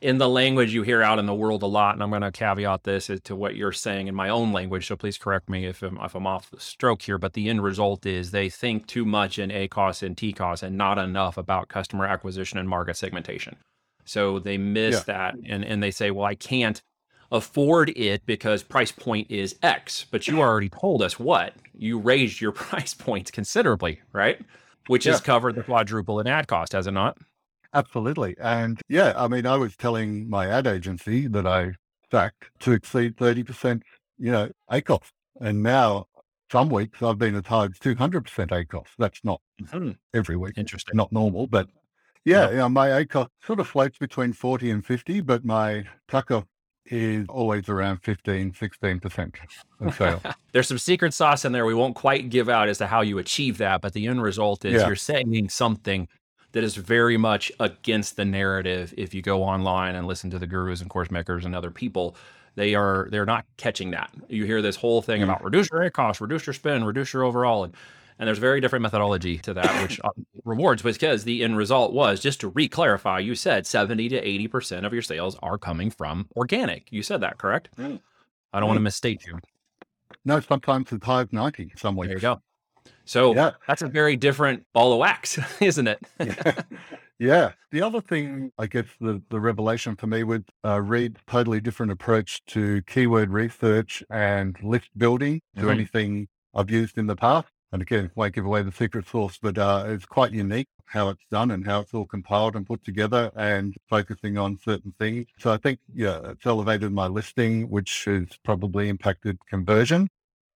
in 0.00 0.18
the 0.18 0.28
language 0.28 0.72
you 0.72 0.82
hear 0.82 1.02
out 1.02 1.18
in 1.18 1.26
the 1.26 1.34
world 1.34 1.62
a 1.62 1.66
lot, 1.66 1.94
and 1.94 2.02
I'm 2.02 2.10
going 2.10 2.22
to 2.22 2.30
caveat 2.30 2.84
this 2.84 3.10
as 3.10 3.20
to 3.22 3.34
what 3.34 3.56
you're 3.56 3.72
saying 3.72 4.06
in 4.06 4.14
my 4.14 4.28
own 4.28 4.52
language. 4.52 4.86
So 4.86 4.96
please 4.96 5.18
correct 5.18 5.48
me 5.48 5.66
if 5.66 5.82
I'm, 5.82 5.98
if 6.00 6.14
I'm 6.14 6.26
off 6.26 6.50
the 6.50 6.60
stroke 6.60 7.02
here. 7.02 7.18
But 7.18 7.32
the 7.32 7.48
end 7.48 7.62
result 7.62 8.06
is 8.06 8.30
they 8.30 8.48
think 8.48 8.86
too 8.86 9.04
much 9.04 9.38
in 9.40 9.50
A 9.50 9.66
costs 9.66 10.02
and 10.04 10.16
T 10.16 10.32
costs 10.32 10.62
and 10.62 10.78
not 10.78 10.98
enough 10.98 11.36
about 11.36 11.68
customer 11.68 12.06
acquisition 12.06 12.58
and 12.58 12.68
market 12.68 12.96
segmentation. 12.96 13.56
So 14.04 14.38
they 14.38 14.56
miss 14.56 15.02
that, 15.04 15.34
and 15.44 15.64
and 15.64 15.82
they 15.82 15.90
say, 15.90 16.10
well, 16.10 16.24
I 16.24 16.34
can't 16.36 16.80
afford 17.30 17.90
it 17.90 18.24
because 18.26 18.62
price 18.62 18.92
point 18.92 19.30
is 19.30 19.56
X. 19.62 20.06
But 20.10 20.28
you 20.28 20.40
already 20.40 20.68
told 20.68 21.02
us 21.02 21.18
what 21.18 21.54
you 21.74 21.98
raised 21.98 22.40
your 22.40 22.52
price 22.66 22.94
points 22.94 23.30
considerably, 23.30 24.00
right? 24.12 24.40
Which 24.86 25.04
has 25.04 25.20
covered 25.20 25.54
the 25.54 25.62
quadruple 25.62 26.18
in 26.20 26.26
ad 26.26 26.48
cost, 26.48 26.72
has 26.72 26.86
it 26.86 26.92
not? 26.92 27.18
Absolutely. 27.74 28.34
And 28.40 28.80
yeah, 28.88 29.12
I 29.16 29.28
mean, 29.28 29.46
I 29.46 29.56
was 29.56 29.76
telling 29.76 30.28
my 30.30 30.46
ad 30.46 30.66
agency 30.66 31.26
that 31.28 31.46
I 31.46 31.72
stacked 32.06 32.44
to 32.60 32.72
exceed 32.72 33.16
30%, 33.16 33.82
you 34.18 34.32
know, 34.32 34.50
ACOS. 34.70 35.10
And 35.40 35.62
now 35.62 36.06
some 36.50 36.70
weeks 36.70 37.02
I've 37.02 37.18
been 37.18 37.34
as 37.34 37.46
high 37.46 37.64
as 37.64 37.72
200% 37.72 38.24
ACOS. 38.24 38.86
That's 38.98 39.20
not 39.22 39.42
hmm. 39.70 39.90
every 40.14 40.36
week, 40.36 40.54
Interesting. 40.56 40.96
not 40.96 41.12
normal, 41.12 41.46
but 41.46 41.68
yeah, 42.24 42.42
Yep. 42.42 42.50
you 42.50 42.56
know, 42.56 42.68
my 42.70 42.88
ACOS 42.88 43.28
sort 43.44 43.60
of 43.60 43.68
floats 43.68 43.98
between 43.98 44.32
40 44.32 44.70
and 44.70 44.84
50, 44.84 45.20
but 45.20 45.44
my 45.44 45.84
TACOS 46.10 46.44
is 46.90 47.26
always 47.28 47.68
around 47.68 47.98
15, 48.02 48.52
16% 48.52 49.32
of 49.80 49.94
sales. 49.94 50.22
There's 50.52 50.68
some 50.68 50.78
secret 50.78 51.14
sauce 51.14 51.44
in 51.44 51.52
there 51.52 51.66
we 51.66 51.74
won't 51.74 51.94
quite 51.94 52.30
give 52.30 52.48
out 52.48 52.68
as 52.68 52.78
to 52.78 52.86
how 52.86 53.00
you 53.02 53.18
achieve 53.18 53.58
that, 53.58 53.80
but 53.80 53.92
the 53.92 54.06
end 54.06 54.22
result 54.22 54.64
is 54.64 54.80
Yeah. 54.80 54.86
you're 54.86 54.96
saying 54.96 55.48
something 55.50 56.08
that 56.52 56.64
is 56.64 56.76
very 56.76 57.16
much 57.16 57.52
against 57.60 58.16
the 58.16 58.24
narrative. 58.24 58.94
If 58.96 59.12
you 59.14 59.20
go 59.22 59.42
online 59.42 59.94
and 59.94 60.06
listen 60.06 60.30
to 60.30 60.38
the 60.38 60.46
gurus 60.46 60.80
and 60.80 60.88
course 60.88 61.10
makers 61.10 61.44
and 61.44 61.54
other 61.54 61.70
people, 61.70 62.16
they 62.54 62.74
are 62.74 63.06
they're 63.10 63.26
not 63.26 63.44
catching 63.58 63.90
that. 63.92 64.10
You 64.28 64.44
hear 64.46 64.62
this 64.62 64.74
whole 64.76 65.02
thing 65.02 65.20
Mm. 65.20 65.24
about 65.24 65.44
reduce 65.44 65.68
your 65.70 65.88
cost, 65.90 66.20
reduce 66.20 66.46
your 66.46 66.54
spend, 66.54 66.86
reduce 66.86 67.12
your 67.12 67.22
overall, 67.22 67.64
and 67.64 67.74
and 68.18 68.26
there's 68.26 68.38
very 68.38 68.60
different 68.60 68.82
methodology 68.82 69.38
to 69.38 69.54
that, 69.54 69.82
which 69.82 70.00
uh, 70.02 70.10
rewards 70.44 70.82
because 70.82 71.24
the 71.24 71.42
end 71.44 71.56
result 71.56 71.92
was 71.92 72.20
just 72.20 72.40
to 72.40 72.48
re-clarify. 72.48 73.18
You 73.20 73.34
said 73.34 73.66
70 73.66 74.08
to 74.10 74.16
80 74.16 74.48
percent 74.48 74.86
of 74.86 74.92
your 74.92 75.02
sales 75.02 75.36
are 75.42 75.58
coming 75.58 75.90
from 75.90 76.26
organic. 76.36 76.88
You 76.90 77.02
said 77.02 77.20
that 77.20 77.38
correct? 77.38 77.68
Mm. 77.78 78.00
I 78.52 78.60
don't 78.60 78.68
want 78.68 78.78
to 78.78 78.82
misstate 78.82 79.24
you. 79.26 79.38
No, 80.24 80.40
sometimes 80.40 80.92
as 80.92 81.00
high 81.02 81.22
as 81.22 81.32
90 81.32 81.72
some 81.76 81.96
weeks. 81.96 82.08
There 82.08 82.16
you 82.16 82.20
go. 82.22 82.42
So 83.04 83.34
Yeah. 83.34 83.52
that's 83.66 83.82
a 83.82 83.88
very 83.88 84.16
different 84.16 84.64
ball 84.72 84.92
of 84.92 84.98
wax, 84.98 85.38
isn't 85.60 85.86
it? 85.86 85.98
yeah. 86.20 86.62
yeah. 87.18 87.52
The 87.70 87.82
other 87.82 88.00
thing, 88.00 88.52
I 88.58 88.66
guess, 88.66 88.86
the, 89.00 89.22
the 89.30 89.40
revelation 89.40 89.96
for 89.96 90.06
me 90.06 90.24
was 90.24 90.40
uh, 90.64 90.80
read 90.80 91.18
totally 91.26 91.60
different 91.60 91.92
approach 91.92 92.44
to 92.46 92.82
keyword 92.82 93.30
research 93.30 94.02
and 94.10 94.56
list 94.62 94.88
building 94.96 95.40
to 95.56 95.62
Mhm. 95.64 95.70
anything 95.70 96.28
I've 96.54 96.70
used 96.70 96.98
in 96.98 97.06
the 97.06 97.16
past. 97.16 97.48
And 97.72 97.82
again, 97.82 98.10
won't 98.14 98.34
give 98.34 98.46
away 98.46 98.62
the 98.62 98.72
secret 98.72 99.06
sauce, 99.06 99.38
but 99.40 99.58
uh, 99.58 99.84
it's 99.88 100.06
quite 100.06 100.32
unique 100.32 100.68
how 100.86 101.10
it's 101.10 101.24
done 101.30 101.50
and 101.50 101.66
how 101.66 101.80
it's 101.80 101.92
all 101.92 102.06
compiled 102.06 102.56
and 102.56 102.66
put 102.66 102.82
together 102.82 103.30
and 103.36 103.76
focusing 103.90 104.38
on 104.38 104.58
certain 104.58 104.94
things. 104.98 105.26
So 105.38 105.52
I 105.52 105.58
think, 105.58 105.80
yeah, 105.94 106.18
it's 106.30 106.46
elevated 106.46 106.92
my 106.92 107.06
listing, 107.06 107.68
which 107.68 108.04
has 108.06 108.26
probably 108.42 108.88
impacted 108.88 109.38
conversion. 109.46 110.08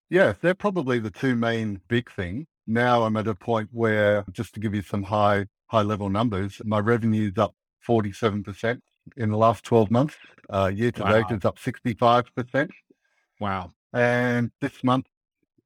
Yeah, 0.09 0.33
they're 0.41 0.53
probably 0.53 0.99
the 0.99 1.11
two 1.11 1.35
main 1.35 1.81
big 1.89 2.09
things. 2.11 2.45
Now 2.65 3.03
I'm 3.03 3.17
at 3.17 3.27
a 3.27 3.35
point 3.35 3.69
where, 3.73 4.23
just 4.31 4.53
to 4.53 4.59
give 4.61 4.73
you 4.73 4.81
some 4.81 5.03
high 5.03 5.45
high 5.67 5.81
level 5.81 6.09
numbers, 6.09 6.61
my 6.65 6.79
revenue's 6.79 7.37
up 7.37 7.55
47% 7.87 8.79
in 9.17 9.31
the 9.31 9.37
last 9.37 9.63
12 9.63 9.89
months. 9.89 10.15
Uh, 10.49 10.71
year 10.73 10.91
to 10.91 11.03
date 11.03 11.25
Wow. 11.29 11.37
is 11.37 11.45
up 11.45 11.57
65%. 11.57 12.69
Wow. 13.39 13.71
And 13.93 14.51
this 14.59 14.83
month 14.83 15.07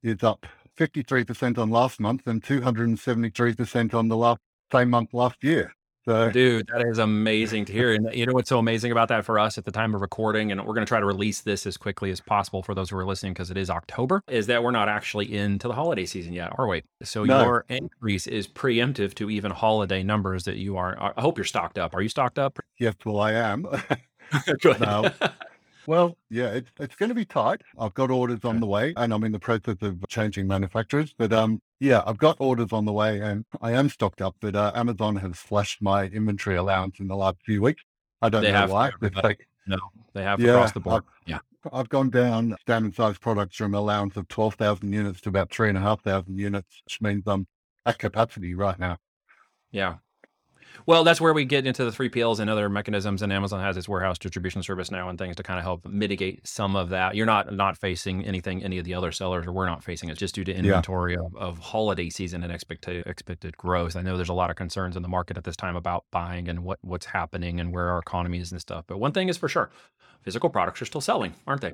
is 0.03 0.23
up 0.23 0.45
53% 0.77 1.57
on 1.57 1.69
last 1.69 1.99
month 1.99 2.27
and 2.27 2.41
273% 2.43 3.93
on 3.93 4.07
the 4.07 4.17
last 4.17 4.39
same 4.71 4.89
month 4.89 5.13
last 5.13 5.43
year. 5.43 5.73
So 6.07 6.29
Dude, 6.29 6.67
that 6.67 6.85
is 6.87 6.99
amazing 6.99 7.65
to 7.65 7.73
hear. 7.73 7.93
And 7.95 8.13
you 8.13 8.27
know 8.27 8.33
what's 8.33 8.49
so 8.49 8.59
amazing 8.59 8.91
about 8.91 9.07
that 9.07 9.25
for 9.25 9.39
us 9.39 9.57
at 9.57 9.65
the 9.65 9.71
time 9.71 9.95
of 9.95 10.01
recording, 10.01 10.51
and 10.51 10.61
we're 10.61 10.75
going 10.75 10.85
to 10.85 10.89
try 10.89 10.99
to 10.99 11.05
release 11.05 11.41
this 11.41 11.65
as 11.65 11.77
quickly 11.77 12.11
as 12.11 12.21
possible 12.21 12.61
for 12.61 12.75
those 12.75 12.91
who 12.91 12.97
are 12.97 13.05
listening 13.05 13.33
because 13.33 13.49
it 13.49 13.57
is 13.57 13.71
October, 13.71 14.21
is 14.27 14.45
that 14.45 14.63
we're 14.63 14.69
not 14.69 14.87
actually 14.87 15.35
into 15.35 15.67
the 15.67 15.73
holiday 15.73 16.05
season 16.05 16.31
yet, 16.31 16.51
are 16.59 16.67
we? 16.67 16.83
So 17.01 17.23
No. 17.23 17.43
your 17.43 17.65
increase 17.69 18.27
is 18.27 18.47
preemptive 18.47 19.15
to 19.15 19.31
even 19.31 19.49
holiday 19.49 20.03
numbers 20.03 20.43
that 20.43 20.57
you 20.57 20.77
are. 20.77 20.95
I 21.17 21.19
hope 21.19 21.39
you're 21.39 21.45
stocked 21.45 21.79
up. 21.79 21.95
Are 21.95 22.01
you 22.01 22.09
stocked 22.09 22.37
up? 22.37 22.59
yes, 22.79 22.93
well, 23.03 23.19
I 23.19 23.31
am. 23.31 23.65
Good. 24.61 24.79
No. 24.81 25.09
Well, 25.87 26.17
yeah, 26.29 26.47
it's 26.51 26.69
it's 26.79 26.95
going 26.95 27.09
to 27.09 27.15
be 27.15 27.25
tight. 27.25 27.61
I've 27.79 27.93
got 27.93 28.09
orders 28.11 28.39
on 28.43 28.59
the 28.59 28.65
way, 28.65 28.93
and 28.97 29.13
I'm 29.13 29.23
in 29.23 29.31
the 29.31 29.39
process 29.39 29.77
of 29.81 29.97
changing 30.07 30.47
manufacturers. 30.47 31.13
But 31.17 31.31
um, 31.33 31.61
yeah, 31.79 32.01
I've 32.05 32.17
got 32.17 32.37
orders 32.39 32.71
on 32.71 32.85
the 32.85 32.93
way, 32.93 33.19
and 33.19 33.45
I 33.61 33.71
am 33.73 33.89
stocked 33.89 34.21
up. 34.21 34.35
But 34.39 34.55
uh, 34.55 34.71
Amazon 34.75 35.15
has 35.17 35.37
slashed 35.39 35.81
my 35.81 36.05
inventory 36.05 36.55
allowance 36.55 36.99
in 36.99 37.07
the 37.07 37.15
last 37.15 37.37
few 37.45 37.61
weeks. 37.61 37.83
I 38.21 38.29
don't 38.29 38.43
They 38.43 38.51
know 38.51 38.67
why. 38.67 38.91
for 38.91 39.09
They've 39.09 39.37
No, 39.67 39.77
they 40.13 40.23
have 40.23 40.39
Yeah, 40.39 40.51
across 40.51 40.71
the 40.71 40.79
board. 40.79 41.03
I've- 41.03 41.31
yeah. 41.31 41.39
I've 41.73 41.89
gone 41.89 42.11
down 42.11 42.55
standard 42.61 42.93
size 42.93 43.17
products 43.17 43.55
from 43.57 43.73
allowance 43.73 44.15
of 44.17 44.27
twelve 44.27 44.53
thousand 44.53 44.93
units 44.93 45.19
to 45.21 45.29
about 45.29 45.51
three 45.51 45.67
and 45.69 45.77
a 45.77 45.81
half 45.81 46.03
thousand 46.03 46.37
units, 46.37 46.81
which 46.85 47.01
means 47.01 47.23
I'm 47.25 47.47
at 47.87 47.97
capacity 47.97 48.53
right 48.53 48.77
now. 48.77 48.97
Yeah. 49.71 49.95
Well, 50.85 51.03
that's 51.03 51.21
where 51.21 51.33
we 51.33 51.45
get 51.45 51.65
into 51.65 51.83
the 51.85 51.91
3PLs 51.91 52.39
and 52.39 52.49
other 52.49 52.69
mechanisms, 52.69 53.21
and 53.21 53.31
Amazon 53.31 53.61
has 53.61 53.77
its 53.77 53.87
warehouse 53.87 54.17
distribution 54.17 54.63
service 54.63 54.91
now 54.91 55.09
and 55.09 55.17
things 55.17 55.35
to 55.37 55.43
kind 55.43 55.59
of 55.59 55.63
help 55.63 55.85
mitigate 55.85 56.45
some 56.47 56.75
of 56.75 56.89
that. 56.89 57.15
You're 57.15 57.25
not 57.25 57.53
not 57.53 57.77
facing 57.77 58.25
anything 58.25 58.63
any 58.63 58.77
of 58.77 58.85
the 58.85 58.93
other 58.93 59.11
sellers, 59.11 59.45
or 59.45 59.51
we're 59.51 59.65
not 59.65 59.83
facing 59.83 60.09
it 60.09 60.17
just 60.17 60.35
due 60.35 60.43
to 60.43 60.53
inventory 60.53 61.15
of, 61.15 61.35
of 61.35 61.59
holiday 61.59 62.09
season 62.09 62.43
and 62.43 62.51
expected 62.51 63.05
expected 63.07 63.57
growth. 63.57 63.95
I 63.95 64.01
know 64.01 64.15
there's 64.15 64.29
a 64.29 64.33
lot 64.33 64.49
of 64.49 64.55
concerns 64.55 64.95
in 64.95 65.01
the 65.01 65.09
market 65.09 65.37
at 65.37 65.43
this 65.43 65.55
time 65.55 65.75
about 65.75 66.05
buying 66.11 66.49
and 66.49 66.63
what 66.63 66.79
what's 66.81 67.05
happening 67.05 67.59
and 67.59 67.73
where 67.73 67.89
our 67.89 67.99
economy 67.99 68.39
is 68.39 68.51
and 68.51 68.61
stuff. 68.61 68.85
But 68.87 68.99
one 68.99 69.11
thing 69.11 69.29
is 69.29 69.37
for 69.37 69.47
sure, 69.47 69.69
physical 70.21 70.49
products 70.49 70.81
are 70.81 70.85
still 70.85 71.01
selling, 71.01 71.35
aren't 71.47 71.61
they? 71.61 71.73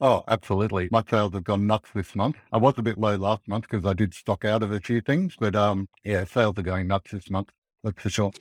Oh, 0.00 0.24
absolutely. 0.26 0.88
My 0.90 1.04
sales 1.08 1.32
have 1.34 1.44
gone 1.44 1.68
nuts 1.68 1.90
this 1.94 2.16
month. 2.16 2.36
I 2.50 2.58
was 2.58 2.74
a 2.76 2.82
bit 2.82 2.98
low 2.98 3.14
last 3.14 3.46
month 3.46 3.68
because 3.70 3.86
I 3.86 3.92
did 3.92 4.14
stock 4.14 4.44
out 4.44 4.64
of 4.64 4.72
a 4.72 4.80
few 4.80 5.00
things, 5.00 5.36
but 5.38 5.54
um, 5.54 5.88
yeah, 6.02 6.24
sales 6.24 6.58
are 6.58 6.62
going 6.62 6.88
nuts 6.88 7.12
this 7.12 7.30
month. 7.30 7.50
That's 7.82 8.02
for 8.02 8.10
sure. 8.10 8.32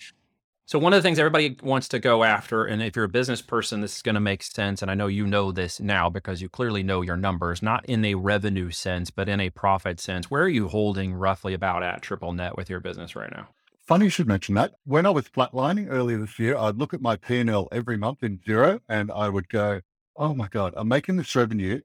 So 0.65 0.79
one 0.79 0.93
of 0.93 0.97
the 0.97 1.01
things 1.01 1.19
everybody 1.19 1.57
wants 1.61 1.89
to 1.89 1.99
go 1.99 2.23
after, 2.23 2.63
and 2.63 2.81
if 2.81 2.95
you're 2.95 3.03
a 3.03 3.09
business 3.09 3.41
person, 3.41 3.81
this 3.81 3.97
is 3.97 4.01
going 4.01 4.15
to 4.15 4.21
make 4.21 4.41
sense. 4.41 4.81
And 4.81 4.89
I 4.89 4.93
know 4.93 5.07
you 5.07 5.27
know 5.27 5.51
this 5.51 5.81
now 5.81 6.09
because 6.09 6.41
you 6.41 6.47
clearly 6.47 6.81
know 6.81 7.01
your 7.01 7.17
numbers, 7.17 7.61
not 7.61 7.83
in 7.87 8.05
a 8.05 8.15
revenue 8.15 8.71
sense, 8.71 9.09
but 9.11 9.27
in 9.27 9.41
a 9.41 9.49
profit 9.49 9.99
sense. 9.99 10.31
Where 10.31 10.43
are 10.43 10.49
you 10.49 10.69
holding 10.69 11.13
roughly 11.13 11.53
about 11.53 11.83
at 11.83 12.01
triple 12.01 12.31
net 12.31 12.55
with 12.55 12.69
your 12.69 12.79
business 12.79 13.17
right 13.17 13.31
now? 13.31 13.49
Funny 13.85 14.05
you 14.05 14.09
should 14.09 14.27
mention 14.27 14.55
that. 14.55 14.75
When 14.85 15.05
I 15.05 15.09
was 15.09 15.25
flatlining 15.27 15.87
earlier 15.89 16.19
this 16.19 16.39
year, 16.39 16.55
I'd 16.55 16.77
look 16.77 16.93
at 16.93 17.01
my 17.01 17.17
P&L 17.17 17.67
every 17.73 17.97
month 17.97 18.23
in 18.23 18.39
zero 18.45 18.79
and 18.87 19.11
I 19.11 19.27
would 19.27 19.49
go, 19.49 19.81
oh 20.15 20.33
my 20.33 20.47
God, 20.47 20.73
I'm 20.77 20.87
making 20.87 21.17
this 21.17 21.35
revenue 21.35 21.81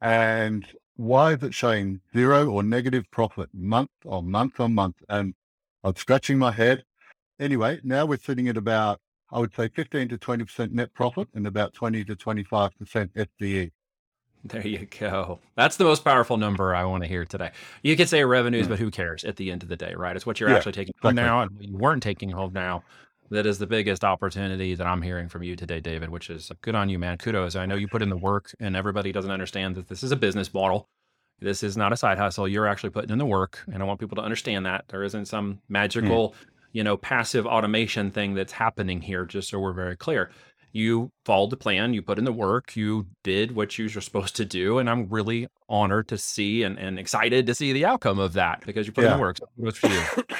and 0.00 0.66
why 0.96 1.34
is 1.34 1.42
it 1.42 1.54
showing 1.54 2.00
zero 2.12 2.48
or 2.48 2.62
negative 2.62 3.08
profit 3.10 3.50
month 3.52 3.90
on 4.04 4.30
month 4.30 4.58
on 4.58 4.74
month? 4.74 4.96
And 5.08 5.34
I'm 5.84 5.94
scratching 5.96 6.38
my 6.38 6.50
head. 6.50 6.84
Anyway, 7.40 7.80
now 7.82 8.06
we're 8.06 8.18
sitting 8.18 8.48
at 8.48 8.56
about 8.56 9.00
I 9.32 9.40
would 9.40 9.54
say 9.54 9.68
15 9.68 10.10
to 10.10 10.18
20% 10.18 10.70
net 10.70 10.94
profit 10.94 11.26
and 11.34 11.46
about 11.46 11.72
20 11.74 12.04
to 12.04 12.14
25% 12.14 12.70
FDE. 13.16 13.70
There 14.44 14.66
you 14.66 14.86
go. 15.00 15.40
That's 15.56 15.76
the 15.76 15.84
most 15.84 16.04
powerful 16.04 16.36
number 16.36 16.74
I 16.74 16.84
want 16.84 17.02
to 17.02 17.08
hear 17.08 17.24
today. 17.24 17.50
You 17.82 17.96
could 17.96 18.08
say 18.08 18.22
revenues, 18.24 18.66
Mm. 18.66 18.68
but 18.70 18.78
who 18.78 18.90
cares 18.90 19.24
at 19.24 19.36
the 19.36 19.50
end 19.50 19.62
of 19.64 19.68
the 19.70 19.76
day, 19.76 19.94
right? 19.96 20.14
It's 20.14 20.26
what 20.26 20.38
you're 20.38 20.50
Yeah, 20.50 20.56
actually 20.56 20.72
taking 20.72 20.94
home 21.02 21.12
exactly. 21.18 21.28
now 21.28 21.40
and 21.40 21.50
you 21.70 21.76
weren't 21.76 22.02
taking 22.02 22.30
home 22.30 22.52
now. 22.52 22.84
That 23.30 23.46
is 23.46 23.58
the 23.58 23.66
biggest 23.66 24.04
opportunity 24.04 24.74
that 24.74 24.86
I'm 24.86 25.00
hearing 25.02 25.28
from 25.28 25.42
you 25.42 25.56
today, 25.56 25.80
David, 25.80 26.10
which 26.10 26.28
is 26.30 26.52
good 26.60 26.74
on 26.76 26.88
you, 26.90 26.98
man. 26.98 27.16
Kudos. 27.16 27.56
I 27.56 27.64
know 27.66 27.74
you 27.74 27.88
put 27.88 28.02
in 28.02 28.10
the 28.10 28.16
work 28.18 28.54
and 28.60 28.76
everybody 28.76 29.10
doesn't 29.10 29.30
understand 29.30 29.74
that 29.76 29.88
this 29.88 30.02
is 30.04 30.12
a 30.12 30.16
business 30.16 30.52
model. 30.52 30.86
This 31.40 31.62
is 31.64 31.76
not 31.76 31.92
a 31.92 31.96
side 31.96 32.18
hustle. 32.18 32.46
You're 32.46 32.68
actually 32.68 32.90
putting 32.90 33.10
in 33.10 33.18
the 33.18 33.26
work. 33.26 33.64
And 33.72 33.82
I 33.82 33.86
want 33.86 33.98
people 33.98 34.16
to 34.16 34.22
understand 34.22 34.66
that 34.66 34.84
there 34.88 35.02
isn't 35.02 35.24
some 35.26 35.60
magical, 35.68 36.34
you 36.74 36.84
know, 36.84 36.98
passive 36.98 37.46
automation 37.46 38.10
thing 38.10 38.34
that's 38.34 38.52
happening 38.52 39.00
here, 39.00 39.24
just 39.24 39.48
so 39.48 39.58
we're 39.58 39.72
very 39.72 39.96
clear 39.96 40.30
you 40.74 41.12
followed 41.24 41.50
the 41.50 41.56
plan, 41.56 41.94
you 41.94 42.02
put 42.02 42.18
in 42.18 42.24
the 42.24 42.32
work, 42.32 42.74
you 42.74 43.06
did 43.22 43.54
what 43.54 43.78
you 43.78 43.88
were 43.94 44.00
supposed 44.00 44.34
to 44.36 44.44
do. 44.44 44.78
And 44.78 44.90
I'm 44.90 45.08
really 45.08 45.46
honored 45.68 46.08
to 46.08 46.18
see 46.18 46.64
and, 46.64 46.78
and 46.78 46.98
excited 46.98 47.46
to 47.46 47.54
see 47.54 47.72
the 47.72 47.86
outcome 47.86 48.18
of 48.18 48.34
that 48.34 48.66
because 48.66 48.86
you 48.86 48.92
put 48.92 49.04
in 49.04 49.12
the 49.12 49.18
work. 49.18 49.38
So 49.38 49.70
for 49.70 49.86
you. 49.86 50.02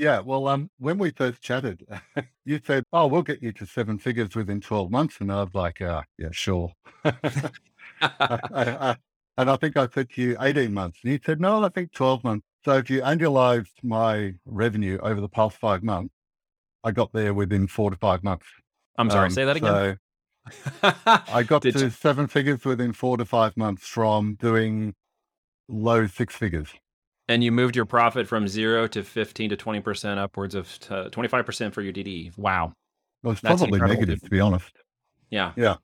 Yeah, 0.00 0.20
well, 0.20 0.46
um, 0.46 0.70
when 0.78 0.96
we 0.96 1.10
first 1.10 1.42
chatted, 1.42 1.84
you 2.44 2.60
said, 2.64 2.84
"Oh, 2.92 3.08
we'll 3.08 3.22
get 3.22 3.42
you 3.42 3.50
to 3.54 3.66
seven 3.66 3.98
figures 3.98 4.36
within 4.36 4.60
twelve 4.60 4.92
months," 4.92 5.16
and 5.20 5.32
I 5.32 5.42
was 5.42 5.52
like, 5.54 5.80
uh, 5.80 6.02
"Yeah, 6.16 6.28
sure." 6.30 6.70
I, 7.04 7.50
I, 8.00 8.96
and 9.38 9.48
I 9.50 9.56
think 9.56 9.76
I 9.78 9.88
said 9.88 10.10
to 10.10 10.22
you 10.22 10.36
eighteen 10.40 10.74
months, 10.74 10.98
and 11.02 11.12
you 11.12 11.18
said, 11.24 11.40
"No, 11.40 11.64
I 11.64 11.70
think 11.70 11.92
twelve 11.92 12.22
months." 12.24 12.44
So 12.64 12.72
if 12.76 12.90
you 12.90 13.00
annualized 13.00 13.72
my 13.82 14.34
revenue 14.44 14.98
over 15.02 15.20
the 15.20 15.28
past 15.28 15.56
five 15.56 15.82
months, 15.82 16.12
I 16.84 16.90
got 16.90 17.12
there 17.12 17.32
within 17.32 17.66
four 17.68 17.90
to 17.90 17.96
five 17.96 18.22
months. 18.22 18.44
I'm 18.98 19.08
sorry, 19.08 19.26
Um, 19.26 19.30
say 19.30 19.44
that 19.46 19.56
again. 19.56 19.98
So 20.82 20.92
I 21.28 21.42
got 21.44 21.62
Did 21.62 21.74
to 21.74 21.84
you- 21.84 21.90
seven 21.90 22.26
figures 22.26 22.64
within 22.64 22.92
four 22.92 23.16
to 23.16 23.24
five 23.24 23.56
months 23.56 23.86
from 23.86 24.34
doing 24.34 24.94
low 25.68 26.06
six 26.06 26.34
figures. 26.34 26.70
and 27.30 27.44
you 27.44 27.52
moved 27.52 27.76
your 27.76 27.84
profit 27.84 28.26
from 28.26 28.48
zero 28.48 28.86
to 28.88 29.04
15 29.04 29.50
to 29.50 29.56
20%, 29.56 30.16
upwards 30.18 30.54
of 30.54 30.66
uh, 30.88 31.10
25% 31.10 31.74
for 31.74 31.82
your 31.82 31.92
DD. 31.92 32.32
Wow. 32.38 32.72
It 33.22 33.26
was 33.28 33.40
That's 33.42 33.60
probably 33.60 33.76
incredible. 33.76 34.00
negative, 34.00 34.22
to 34.22 34.30
be 34.30 34.40
honest. 34.40 34.72
Yeah. 35.28 35.52
Yeah. 35.54 35.76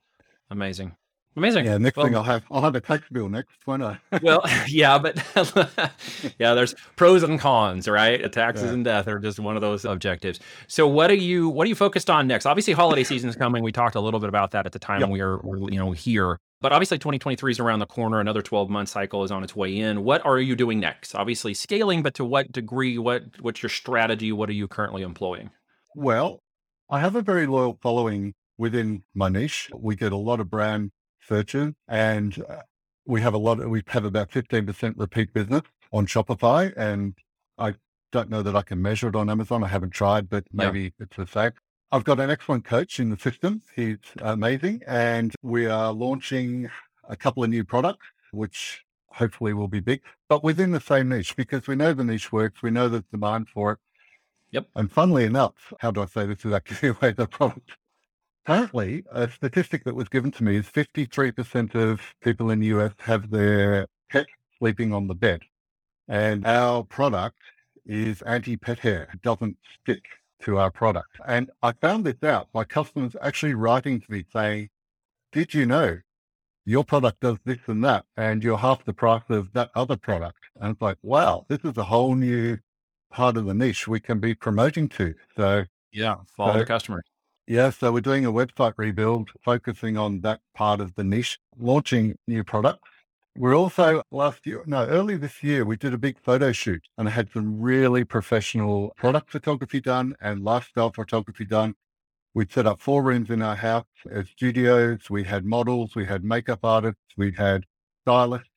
Amazing. 0.51 0.97
Amazing. 1.37 1.65
Yeah, 1.67 1.79
next 1.79 1.97
Well- 1.97 2.07
thing 2.07 2.15
I'll 2.15 2.23
have, 2.23 2.45
I'll 2.51 2.63
have 2.63 2.75
a 2.77 2.81
tax 2.81 3.05
bill 3.11 3.29
next, 3.29 3.51
won't 3.67 3.83
I? 3.83 3.99
well, 4.23 4.43
yeah, 4.69 4.99
but 4.99 5.17
yeah, 6.39 6.55
there's 6.55 6.75
pros 6.97 7.23
and 7.23 7.41
cons, 7.41 7.89
right? 7.89 8.25
Uh, 8.25 8.29
taxes 8.29 8.67
Yeah. 8.67 8.73
and 8.75 8.85
death 8.85 9.09
are 9.09 9.19
just 9.19 9.39
one 9.41 9.57
of 9.57 9.61
those 9.61 9.85
objectives. 9.85 10.39
So, 10.69 10.87
what 10.87 11.11
are 11.11 11.15
you 11.15 11.49
what 11.49 11.65
are 11.67 11.69
you 11.69 11.75
focused 11.75 12.09
on 12.11 12.27
next? 12.27 12.47
Obviously, 12.47 12.73
holiday 12.73 13.05
season 13.05 13.29
is 13.29 13.37
coming. 13.37 13.63
We 13.63 13.73
talked 13.73 13.95
a 13.97 14.01
little 14.01 14.21
bit 14.21 14.29
about 14.29 14.53
that 14.53 14.67
at 14.67 14.73
the 14.73 14.79
time 14.79 15.01
Yep. 15.01 15.11
we 15.11 15.21
were, 15.23 15.39
were 15.39 15.71
you 15.71 15.79
know 15.79 15.93
here. 15.93 16.39
But 16.61 16.73
obviously, 16.73 16.99
2023 16.99 17.51
is 17.53 17.61
around 17.61 17.81
the 17.81 17.87
corner. 17.87 18.21
Another 18.21 18.41
12 18.41 18.71
month 18.71 18.89
cycle 18.89 19.23
is 19.25 19.31
on 19.31 19.43
its 19.45 19.55
way 19.55 19.77
in. 19.77 20.03
What 20.03 20.25
are 20.25 20.39
you 20.39 20.57
doing 20.57 20.81
next? 20.81 21.15
Obviously, 21.15 21.53
scaling, 21.53 22.03
but 22.03 22.15
to 22.15 22.25
what 22.25 22.53
degree? 22.53 22.97
What 22.97 23.25
what's 23.41 23.63
your 23.63 23.71
strategy? 23.71 24.33
What 24.33 24.49
are 24.49 24.55
you 24.55 24.69
currently 24.69 25.03
employing? 25.03 25.51
Well, 25.95 26.41
I 26.91 27.01
have 27.01 27.17
a 27.17 27.23
very 27.23 27.47
loyal 27.47 27.79
following 27.83 28.35
within 28.57 29.03
my 29.15 29.29
niche. 29.29 29.69
We 29.77 29.97
get 29.97 30.13
a 30.13 30.17
lot 30.17 30.41
of 30.41 30.49
brand 30.49 30.93
searches 31.27 31.73
and 31.89 32.43
uh, 32.49 32.63
we 33.07 33.21
have 33.21 33.35
a 33.35 33.39
lot 33.39 33.61
of, 33.61 33.69
we 33.69 33.83
have 33.89 34.05
about 34.05 34.31
15% 34.31 34.95
repeat 34.97 35.33
business 35.33 35.63
on 35.93 36.07
Shopify. 36.07 36.73
And 36.77 37.15
I 37.59 37.75
don't 38.13 38.31
know 38.31 38.43
that 38.43 38.57
I 38.57 38.63
can 38.63 38.81
measure 38.81 39.09
it 39.09 39.17
on 39.17 39.29
Amazon. 39.29 39.63
I 39.63 39.69
haven't 39.69 39.91
tried, 39.91 40.29
but 40.29 40.45
Yeah. 40.53 40.67
maybe 40.67 40.93
it's 40.99 41.17
the 41.17 41.27
same. 41.27 41.53
I've 41.93 42.05
got 42.05 42.19
an 42.19 42.31
excellent 42.31 42.65
coach 42.65 42.99
in 42.99 43.11
the 43.11 43.17
system. 43.19 43.63
He's 43.77 43.99
amazing. 44.21 44.83
And 44.87 45.35
we 45.43 45.67
are 45.67 45.93
launching 45.93 46.71
a 47.09 47.17
couple 47.17 47.45
of 47.45 47.51
new 47.51 47.65
products, 47.65 48.07
which 48.33 48.85
hopefully 49.09 49.53
will 49.53 49.69
be 49.69 49.81
big, 49.81 50.01
but 50.29 50.43
within 50.43 50.73
the 50.73 50.81
same 50.81 51.09
niche 51.09 51.37
because 51.37 51.69
we 51.69 51.77
know 51.77 51.93
the 51.93 52.03
niche 52.05 52.33
works. 52.33 52.63
We 52.63 52.71
know 52.71 52.89
there's 52.89 53.05
demand 53.13 53.49
for 53.49 53.73
it. 53.73 53.79
Yep. 54.51 54.69
And 54.75 54.91
funnily 54.91 55.25
enough, 55.25 55.73
how 55.81 55.91
do 55.91 56.03
I 56.03 56.07
say 56.07 56.27
this 56.27 56.43
without 56.45 56.65
giving 56.71 56.91
away 56.91 57.13
the 57.13 57.27
product? 57.27 57.77
Currently, 58.47 59.05
a 59.11 59.31
statistic 59.31 59.85
that 59.85 59.95
was 59.95 60.09
given 60.09 60.31
to 60.33 60.45
me 60.45 60.57
is 60.57 60.67
53% 60.67 61.75
of 61.75 62.01
people 62.23 62.51
in 62.51 62.61
the 62.61 62.67
US 62.69 62.93
have 62.99 63.31
their 63.31 63.87
pet 64.11 64.27
sleeping 64.59 64.93
on 64.93 65.07
the 65.07 65.15
bed. 65.15 65.41
And 66.09 66.47
our 66.47 66.85
product 66.85 67.39
is 67.87 68.21
anti-pet 68.23 68.79
hair. 68.81 69.09
It 69.15 69.23
doesn't 69.23 69.57
stick 69.81 70.05
to 70.43 70.59
our 70.59 70.71
product. 70.71 71.19
And 71.27 71.51
I 71.63 71.73
found 71.73 72.05
this 72.05 72.23
out 72.23 72.53
by 72.53 72.65
customers 72.65 73.17
actually 73.23 73.55
writing 73.55 74.01
to 74.01 74.13
me 74.13 74.25
saying, 74.31 74.69
did 75.33 75.55
you 75.55 75.65
know 75.65 75.99
your 76.67 76.85
product 76.85 77.21
does 77.21 77.39
this 77.45 77.59
and 77.67 77.83
that, 77.85 78.05
and 78.17 78.43
you're 78.45 78.59
half 78.59 78.85
the 78.85 78.93
price 78.93 79.23
of 79.31 79.53
that 79.55 79.71
other 79.75 79.97
product? 79.97 80.39
And 80.61 80.73
it's 80.73 80.83
like, 80.83 80.99
wow, 81.03 81.47
this 81.49 81.61
is 81.65 81.79
a 81.79 81.85
whole 81.85 82.15
new 82.15 82.59
part 83.11 83.39
of 83.39 83.47
the 83.47 83.55
niche 83.55 83.89
we 83.89 84.01
can 84.01 84.21
be 84.21 84.35
promoting 84.35 84.89
to. 84.91 85.15
So 85.37 85.65
Yeah, 85.93 86.17
follow 86.37 86.55
the 86.55 86.59
So- 86.61 86.65
customers. 86.67 87.05
Yeah, 87.47 87.71
so 87.71 87.93
we're 87.93 88.01
doing 88.01 88.25
a 88.25 88.33
website 88.33 88.75
rebuild, 88.77 89.31
focusing 89.45 89.99
on 89.99 90.21
that 90.23 90.41
part 90.55 90.81
of 90.81 90.95
the 90.95 91.05
niche, 91.05 91.39
launching 91.59 92.17
new 92.27 92.43
products. 92.43 92.89
We're 93.37 93.57
also 93.57 94.03
last 94.11 94.47
year, 94.47 94.63
no, 94.67 94.87
early 94.87 95.17
this 95.17 95.43
year, 95.43 95.65
we 95.65 95.77
did 95.77 95.93
a 95.93 95.99
big 95.99 96.19
photo 96.21 96.53
shoot 96.53 96.83
and 96.97 97.09
had 97.09 97.31
some 97.33 97.61
really 97.61 98.05
professional 98.05 98.95
product 98.97 99.31
photography 99.31 99.81
done 99.81 100.15
and 100.21 100.45
lifestyle 100.45 100.93
photography 100.93 101.45
done. 101.45 101.75
We'd 102.33 102.53
set 102.53 102.67
up 102.67 102.81
four 102.81 103.03
rooms 103.03 103.31
in 103.31 103.43
our 103.43 103.57
house 103.57 103.85
as 104.11 104.29
studios. 104.29 105.11
We 105.11 105.25
had 105.25 105.45
models, 105.45 105.95
we 105.95 106.07
had 106.07 106.25
makeup 106.25 106.61
artists, 106.63 107.03
we 107.17 107.33
had 107.33 107.65
stylists, 108.05 108.49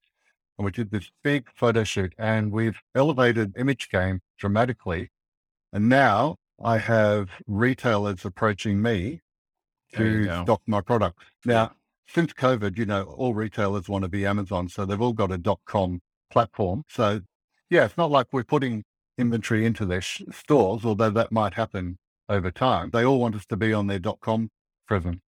and 0.57 0.65
we 0.65 0.71
did 0.71 0.91
this 0.91 1.11
big 1.23 1.47
photo 1.55 1.83
shoot 1.83 2.13
and 2.17 2.51
we've 2.51 2.79
elevated 2.95 3.53
image 3.57 3.89
game 3.89 4.21
dramatically. 4.37 5.09
And 5.73 5.89
now 5.89 6.37
I 6.63 6.77
have 6.79 7.29
retailers 7.45 8.25
approaching 8.25 8.81
me 8.81 9.21
to 9.93 10.25
stock 10.43 10.61
my 10.67 10.81
products. 10.81 11.23
Now, 11.45 11.71
since 12.07 12.33
COVID, 12.33 12.77
you 12.77 12.85
know, 12.85 13.03
all 13.03 13.33
retailers 13.33 13.87
want 13.87 14.03
to 14.03 14.09
be 14.09 14.25
Amazon, 14.25 14.67
so 14.67 14.85
they've 14.85 15.01
all 15.01 15.13
got 15.13 15.31
a 15.31 15.37
dot 15.37 15.59
com 15.65 16.01
platform. 16.31 16.83
So, 16.89 17.21
yeah, 17.69 17.85
it's 17.85 17.97
not 17.97 18.11
like 18.11 18.27
we're 18.31 18.43
putting 18.43 18.83
inventory 19.17 19.65
into 19.65 19.85
their 19.85 20.01
sh- 20.01 20.23
stores, 20.31 20.85
although 20.85 21.09
that 21.09 21.31
might 21.31 21.53
happen 21.53 21.97
over 22.29 22.51
time. 22.51 22.89
They 22.91 23.05
all 23.05 23.19
want 23.19 23.35
us 23.35 23.45
to 23.47 23.57
be 23.57 23.73
on 23.73 23.87
their 23.87 23.99
dot 23.99 24.19
com 24.21 24.49
presence. 24.87 25.21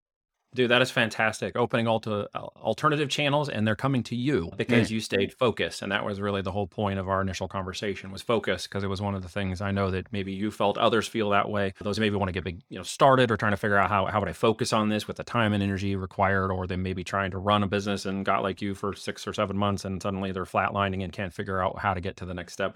Dude, 0.56 0.72
that 0.72 0.82
is 0.82 0.90
fantastic. 0.90 1.56
Opening 1.56 1.88
all 1.88 2.00
to 2.00 2.28
alternative 2.34 3.08
channels, 3.08 3.50
and 3.50 3.68
they're 3.68 3.76
coming 3.76 4.02
to 4.04 4.16
you 4.16 4.50
because 4.58 4.88
mm. 4.88 4.92
you 4.92 5.00
stayed 5.00 5.32
focused, 5.32 5.84
and 5.84 5.92
that 5.92 6.04
was 6.04 6.20
really 6.20 6.42
the 6.42 6.52
whole 6.52 6.66
point 6.66 6.98
of 6.98 7.08
our 7.08 7.22
initial 7.22 7.48
conversation 7.48 8.12
was 8.12 8.24
focus. 8.24 8.66
Because 8.66 8.84
it 8.84 8.88
was 8.88 9.00
one 9.00 9.14
of 9.14 9.22
the 9.22 9.30
things 9.30 9.62
I 9.62 9.70
know 9.70 9.92
that 9.92 10.12
maybe 10.12 10.34
you 10.34 10.50
felt 10.50 10.80
others 10.80 11.08
feel 11.08 11.30
that 11.30 11.50
way. 11.50 11.76
Those 11.82 11.98
who 11.98 12.02
maybe 12.02 12.16
want 12.16 12.30
to 12.30 12.34
get 12.34 12.44
big, 12.44 12.62
you 12.70 12.78
know, 12.78 12.84
started 12.84 13.30
or 13.30 13.38
trying 13.38 13.52
to 13.52 13.58
figure 13.58 13.78
out 13.78 13.90
how 13.90 14.08
how 14.08 14.20
would 14.20 14.30
I 14.30 14.34
focus 14.34 14.74
on 14.74 14.90
this 14.90 15.08
with 15.08 15.18
the 15.18 15.24
time 15.24 15.54
and 15.54 15.62
energy 15.62 15.96
required, 15.96 16.52
or 16.52 16.66
they 16.66 16.78
may 16.78 16.94
be 16.94 17.04
trying 17.04 17.30
to 17.32 17.38
run 17.38 17.62
a 17.62 17.68
business 17.68 18.08
and 18.08 18.26
got 18.26 18.42
like 18.42 18.60
you 18.60 18.74
for 18.74 18.96
six 18.96 19.28
or 19.28 19.34
seven 19.34 19.56
months, 19.56 19.86
and 19.86 20.02
suddenly 20.02 20.32
they're 20.32 20.46
flatlining 20.46 21.04
and 21.04 21.14
can't 21.14 21.34
figure 21.34 21.62
out 21.62 21.78
how 21.78 21.94
to 21.94 22.02
get 22.02 22.18
to 22.18 22.26
the 22.26 22.34
next 22.34 22.54
step. 22.54 22.76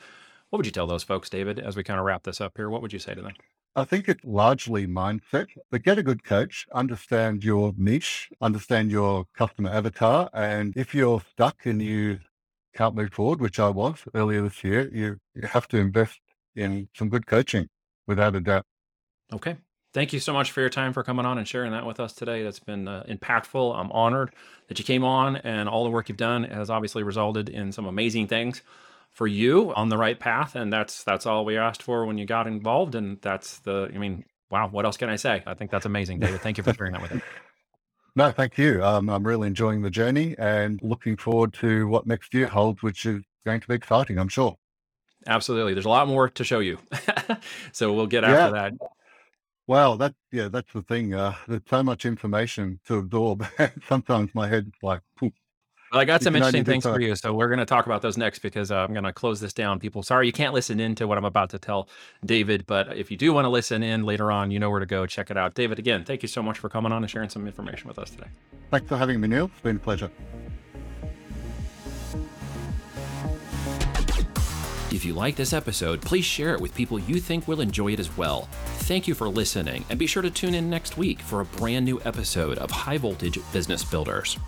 What 0.52 0.58
would 0.58 0.68
you 0.68 0.72
tell 0.72 0.86
those 0.86 1.02
folks, 1.02 1.28
David, 1.32 1.58
as 1.58 1.76
we 1.76 1.84
kind 1.84 2.00
of 2.00 2.06
wrap 2.06 2.22
this 2.22 2.40
up 2.40 2.54
here? 2.56 2.70
What 2.70 2.84
would 2.84 2.94
you 2.94 3.00
say 3.00 3.16
to 3.16 3.22
them? 3.24 3.34
I 3.76 3.86
think 3.86 4.08
it's 4.08 4.24
largely 4.24 4.86
mindset, 4.86 5.48
but 5.72 5.82
get 5.82 5.98
a 5.98 6.04
good 6.04 6.24
coach, 6.24 6.68
understand 6.74 7.44
your 7.44 7.74
niche, 7.76 8.30
understand 8.40 8.92
your 8.92 9.26
customer 9.36 9.72
avatar. 9.72 10.30
And 10.32 10.78
if 10.78 10.94
you're 10.94 11.22
stuck 11.32 11.66
and 11.66 11.82
you 11.82 12.20
can't 12.76 12.94
move 12.94 13.14
forward, 13.14 13.42
which 13.42 13.60
I 13.60 13.70
was 13.70 14.04
earlier 14.14 14.44
this 14.44 14.64
year, 14.64 14.90
you, 14.94 15.18
you 15.34 15.48
have 15.48 15.68
to 15.70 15.78
invest 15.78 16.20
in 16.56 16.88
some 16.96 17.10
good 17.10 17.26
coaching 17.26 17.68
without 18.06 18.36
a 18.36 18.42
doubt. 18.42 18.66
Okay. 19.32 19.58
Thank 19.92 20.14
you 20.14 20.20
so 20.20 20.34
much 20.34 20.52
for 20.52 20.62
your 20.62 20.70
time 20.70 20.94
for 20.94 21.04
coming 21.04 21.26
on 21.26 21.40
and 21.40 21.48
sharing 21.48 21.72
that 21.72 21.86
with 21.86 22.00
us 22.00 22.14
today. 22.14 22.44
That's 22.44 22.60
been 22.60 22.88
uh, 22.88 23.04
impactful. 23.08 23.76
I'm 23.76 23.92
honored 23.92 24.34
that 24.68 24.80
you 24.80 24.86
came 24.86 25.04
on, 25.04 25.36
and 25.38 25.70
all 25.70 25.84
the 25.84 25.92
work 25.92 26.10
you've 26.10 26.18
done 26.18 26.44
has 26.46 26.72
obviously 26.72 27.04
resulted 27.04 27.48
in 27.50 27.72
some 27.72 27.86
amazing 27.86 28.28
things 28.28 28.64
for 29.14 29.28
you 29.28 29.74
on 29.76 29.90
the 29.90 29.98
right 29.98 30.20
path. 30.20 30.56
And 30.56 30.72
that's 30.74 31.04
that's 31.04 31.26
all 31.26 31.46
we 31.46 31.58
asked 31.58 31.84
for 31.84 32.06
when 32.06 32.18
you 32.18 32.26
got 32.26 32.48
involved. 32.48 32.96
And 32.96 33.20
that's 33.22 33.60
the, 33.60 33.90
I 33.94 33.98
mean, 33.98 34.26
wow, 34.50 34.68
what 34.70 34.86
else 34.86 34.98
can 34.98 35.10
I 35.10 35.16
say? 35.16 35.44
I 35.46 35.54
think 35.54 35.72
that's 35.72 35.86
amazing, 35.86 36.20
David. 36.20 36.42
Thank 36.42 36.58
you 36.58 36.64
for 36.64 36.74
sharing 36.74 36.94
that 36.94 37.02
with 37.02 37.12
us. 37.14 37.22
No, 38.16 38.30
thank 38.32 38.60
you. 38.60 38.84
Um, 38.84 39.10
I'm 39.10 39.26
really 39.26 39.48
enjoying 39.48 39.82
the 39.82 39.90
journey 39.90 40.36
and 40.38 40.80
looking 40.84 41.18
forward 41.18 41.52
to 41.56 41.88
what 41.88 42.06
next 42.06 42.32
year 42.36 42.46
holds, 42.46 42.84
which 42.84 43.08
is 43.08 43.24
going 43.44 43.60
to 43.62 43.68
be 43.68 43.74
exciting, 43.74 44.20
I'm 44.20 44.28
sure. 44.28 44.56
Absolutely. 45.26 45.74
There's 45.74 45.88
a 45.88 45.90
lot 45.90 46.08
more 46.08 46.30
to 46.30 46.44
show 46.44 46.60
you. 46.60 46.78
so 47.72 47.92
we'll 47.92 48.06
get 48.06 48.22
Yeah. 48.24 48.30
after 48.30 48.52
that. 48.54 48.74
Well, 49.66 49.98
that 49.98 50.14
yeah, 50.32 50.48
that's 50.50 50.72
the 50.74 50.84
thing. 50.84 51.16
Uh, 51.16 51.34
there's 51.48 51.62
so 51.68 51.82
much 51.82 52.06
information 52.06 52.80
to 52.86 52.98
absorb. 52.98 53.48
Sometimes 53.90 54.30
my 54.36 54.48
head's 54.48 54.74
like, 54.84 55.02
poof. 55.18 55.34
Well, 55.94 56.02
I 56.02 56.06
got 56.06 56.24
some 56.24 56.36
interesting 56.36 56.66
things 56.66 56.84
for 56.84 57.00
you. 57.00 57.16
So 57.16 57.36
we're 57.36 57.50
going 57.50 57.60
to 57.60 57.68
talk 57.68 57.86
about 57.86 58.02
those 58.02 58.18
next 58.18 58.40
because 58.40 58.72
uh, 58.72 58.78
I'm 58.78 58.94
going 58.94 59.04
to 59.04 59.14
close 59.14 59.40
this 59.40 59.54
down. 59.54 59.80
People, 59.80 60.02
sorry, 60.02 60.26
you 60.26 60.34
can't 60.34 60.52
listen 60.52 60.80
in 60.80 60.96
to 60.96 61.08
what 61.08 61.20
I'm 61.20 61.26
about 61.26 61.52
to 61.52 61.60
tell 61.60 61.88
David. 62.26 62.66
But 62.66 62.98
if 62.98 63.12
you 63.12 63.18
do 63.18 63.32
want 63.32 63.46
to 63.46 63.50
listen 63.50 63.84
in 63.84 64.04
later 64.04 64.32
on, 64.32 64.50
you 64.50 64.58
know 64.58 64.72
where 64.72 64.80
to 64.80 64.88
go. 64.88 65.06
Check 65.06 65.30
it 65.30 65.38
out. 65.38 65.54
David, 65.54 65.78
again, 65.78 66.04
thank 66.04 66.24
you 66.24 66.28
so 66.28 66.42
much 66.42 66.58
for 66.58 66.68
coming 66.68 66.92
on 66.92 67.04
and 67.04 67.12
sharing 67.12 67.30
some 67.30 67.46
information 67.46 67.88
with 67.88 68.00
us 68.00 68.10
today. 68.10 68.26
Thanks 68.72 68.90
for 68.90 68.98
having 68.98 69.22
me, 69.22 69.28
Neil. 69.28 69.52
It's 69.54 69.62
been 69.62 69.76
a 69.76 69.80
pleasure. 69.80 70.10
If 74.92 75.06
you 75.06 75.14
like 75.14 75.36
this 75.36 75.54
episode, 75.54 76.02
please 76.02 76.26
share 76.26 76.56
it 76.56 76.62
with 76.62 76.74
people 76.74 76.98
you 76.98 77.20
think 77.20 77.48
will 77.48 77.62
enjoy 77.62 77.94
it 77.94 78.00
as 78.00 78.18
well. 78.18 78.50
Thank 78.80 79.08
you 79.08 79.14
for 79.14 79.30
listening, 79.30 79.86
and 79.92 80.00
be 80.00 80.08
sure 80.08 80.24
to 80.24 80.32
tune 80.32 80.56
in 80.56 80.72
next 80.72 80.98
week 80.98 81.20
for 81.20 81.42
a 81.42 81.46
brand 81.46 81.86
new 81.86 82.02
episode 82.04 82.58
of 82.58 82.72
High 82.72 82.98
Voltage 82.98 83.38
Business 83.52 83.84
Builders. 83.84 84.40